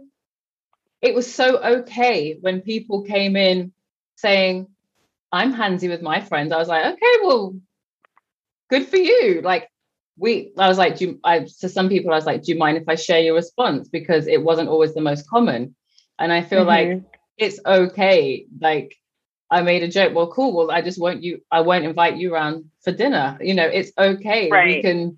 [1.02, 3.72] it was so okay when people came in
[4.16, 4.68] saying,
[5.32, 6.52] I'm handsy with my friends.
[6.52, 7.56] I was like, okay, well,
[8.70, 9.42] good for you.
[9.42, 9.70] Like,
[10.18, 12.58] we, I was like, do you, I, to some people, I was like, do you
[12.58, 13.88] mind if I share your response?
[13.88, 15.76] Because it wasn't always the most common.
[16.18, 17.00] And I feel mm-hmm.
[17.00, 17.04] like
[17.38, 18.46] it's okay.
[18.60, 18.96] Like,
[19.50, 20.14] I made a joke.
[20.14, 20.54] Well, cool.
[20.54, 21.42] Well, I just won't you.
[21.50, 23.38] I won't invite you around for dinner.
[23.42, 24.50] You know, it's okay.
[24.50, 24.76] Right.
[24.76, 25.18] We can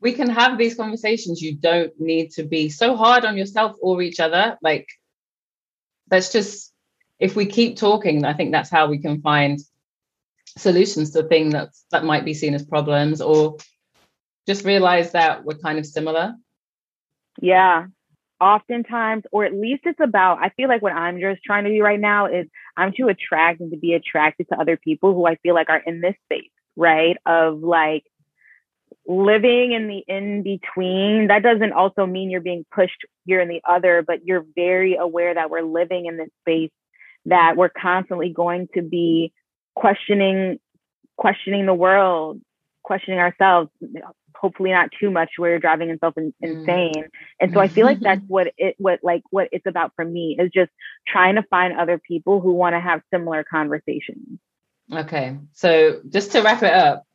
[0.00, 1.42] we can have these conversations.
[1.42, 4.56] You don't need to be so hard on yourself or each other.
[4.62, 4.86] Like,
[6.10, 6.72] let's just,
[7.18, 9.58] if we keep talking, I think that's how we can find
[10.56, 13.56] solutions to things that that might be seen as problems or
[14.46, 16.34] just realize that we're kind of similar.
[17.40, 17.86] Yeah.
[18.40, 21.82] Oftentimes, or at least it's about, I feel like what I'm just trying to do
[21.82, 22.46] right now is
[22.76, 26.00] I'm too attracted to be attracted to other people who I feel like are in
[26.00, 27.16] this space, right?
[27.26, 28.04] Of like,
[29.08, 33.62] living in the in between that doesn't also mean you're being pushed here and the
[33.66, 36.70] other but you're very aware that we're living in this space
[37.24, 39.32] that we're constantly going to be
[39.74, 40.58] questioning
[41.16, 42.38] questioning the world
[42.82, 43.70] questioning ourselves
[44.36, 46.60] hopefully not too much where you're driving yourself in, mm.
[46.60, 47.08] insane
[47.40, 50.36] and so i feel like that's what it what like what it's about for me
[50.38, 50.70] is just
[51.06, 54.38] trying to find other people who want to have similar conversations
[54.92, 57.07] okay so just to wrap it up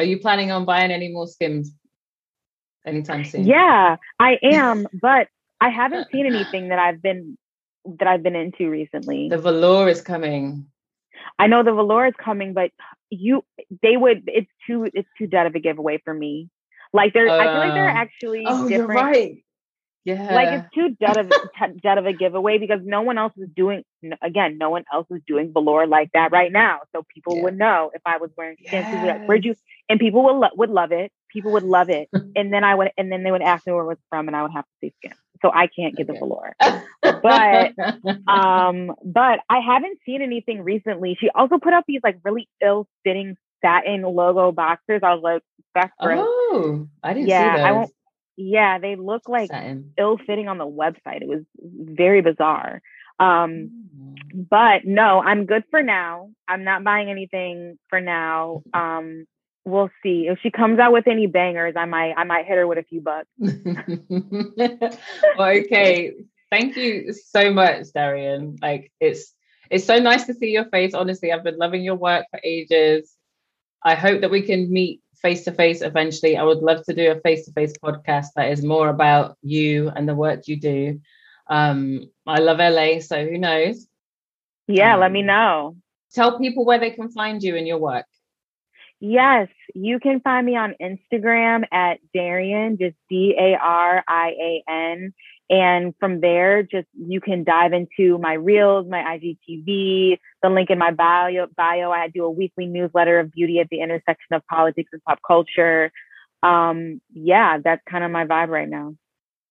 [0.00, 1.72] are you planning on buying any more skims
[2.86, 3.46] anytime soon?
[3.46, 5.28] Yeah, I am, but
[5.60, 7.36] I haven't seen anything that I've been
[7.98, 9.28] that I've been into recently.
[9.28, 10.66] The velour is coming.
[11.38, 12.70] I know the velour is coming, but
[13.10, 13.44] you
[13.82, 16.48] they would it's too it's too dead of a giveaway for me.
[16.94, 18.88] Like they're uh, I feel like they're uh, actually oh, different.
[18.88, 19.44] You're right.
[20.04, 20.34] Yeah.
[20.34, 21.32] Like it's too dead of
[21.82, 23.84] dead of a giveaway because no one else is doing
[24.22, 26.80] again, no one else is doing velour like that right now.
[26.94, 27.42] So people yeah.
[27.42, 28.86] would know if I was wearing skims.
[28.90, 29.28] Yes.
[29.28, 29.54] Where'd you
[29.90, 31.12] and people would lo- would love it.
[31.30, 32.08] People would love it.
[32.36, 34.36] and then I would and then they would ask me where it was from and
[34.36, 35.12] I would have to say skin.
[35.42, 36.18] So I can't get okay.
[36.18, 36.54] the velour.
[37.02, 37.72] but
[38.32, 41.16] um but I haven't seen anything recently.
[41.20, 45.02] She also put out these like really ill-fitting satin logo boxers.
[45.02, 45.42] I was like,
[45.74, 46.18] that's great.
[46.18, 47.66] Oh, I didn't yeah, see those.
[47.66, 47.92] I won't
[48.36, 49.50] yeah, they look like
[49.98, 51.20] ill fitting on the website.
[51.20, 52.80] It was very bizarre.
[53.18, 54.42] Um, mm-hmm.
[54.48, 56.30] but no, I'm good for now.
[56.48, 58.62] I'm not buying anything for now.
[58.72, 59.26] Um,
[59.64, 61.74] we'll see if she comes out with any bangers.
[61.76, 63.28] I might, I might hit her with a few bucks.
[65.38, 66.14] okay,
[66.50, 68.56] thank you so much, Darian.
[68.60, 69.34] Like it's
[69.70, 70.94] it's so nice to see your face.
[70.94, 73.14] Honestly, I've been loving your work for ages.
[73.84, 76.36] I hope that we can meet face to face eventually.
[76.36, 79.90] I would love to do a face to face podcast that is more about you
[79.94, 81.00] and the work you do.
[81.48, 83.86] Um, I love LA, so who knows?
[84.66, 85.76] Yeah, um, let me um, know.
[86.14, 88.06] Tell people where they can find you and your work.
[89.00, 94.64] Yes, you can find me on Instagram at Darian, just D A R I A
[94.68, 95.14] N.
[95.48, 100.78] And from there, just you can dive into my reels, my IGTV, the link in
[100.78, 101.46] my bio.
[101.56, 105.18] Bio, I do a weekly newsletter of beauty at the intersection of politics and pop
[105.26, 105.90] culture.
[106.42, 108.94] Um, yeah, that's kind of my vibe right now.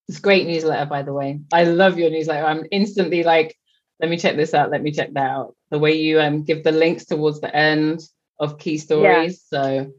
[0.07, 1.41] It's great newsletter, by the way.
[1.51, 2.45] I love your newsletter.
[2.45, 3.57] I'm instantly like,
[3.99, 4.71] let me check this out.
[4.71, 5.55] Let me check that out.
[5.69, 7.99] The way you um give the links towards the end
[8.39, 9.45] of key stories.
[9.51, 9.59] Yeah.
[9.59, 9.91] So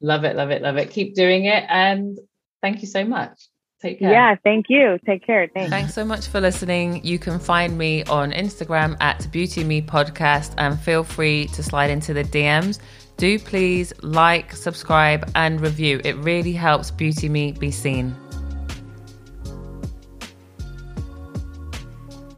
[0.00, 0.90] love it, love it, love it.
[0.90, 2.18] Keep doing it, and
[2.62, 3.48] thank you so much.
[3.80, 4.10] Take care.
[4.10, 4.98] Yeah, thank you.
[5.04, 5.46] Take care.
[5.52, 5.70] Thanks.
[5.70, 7.04] Thanks so much for listening.
[7.04, 11.90] You can find me on Instagram at Beauty Me Podcast and feel free to slide
[11.90, 12.78] into the DMs.
[13.18, 16.00] Do please like, subscribe, and review.
[16.02, 18.16] It really helps Beauty Me be seen.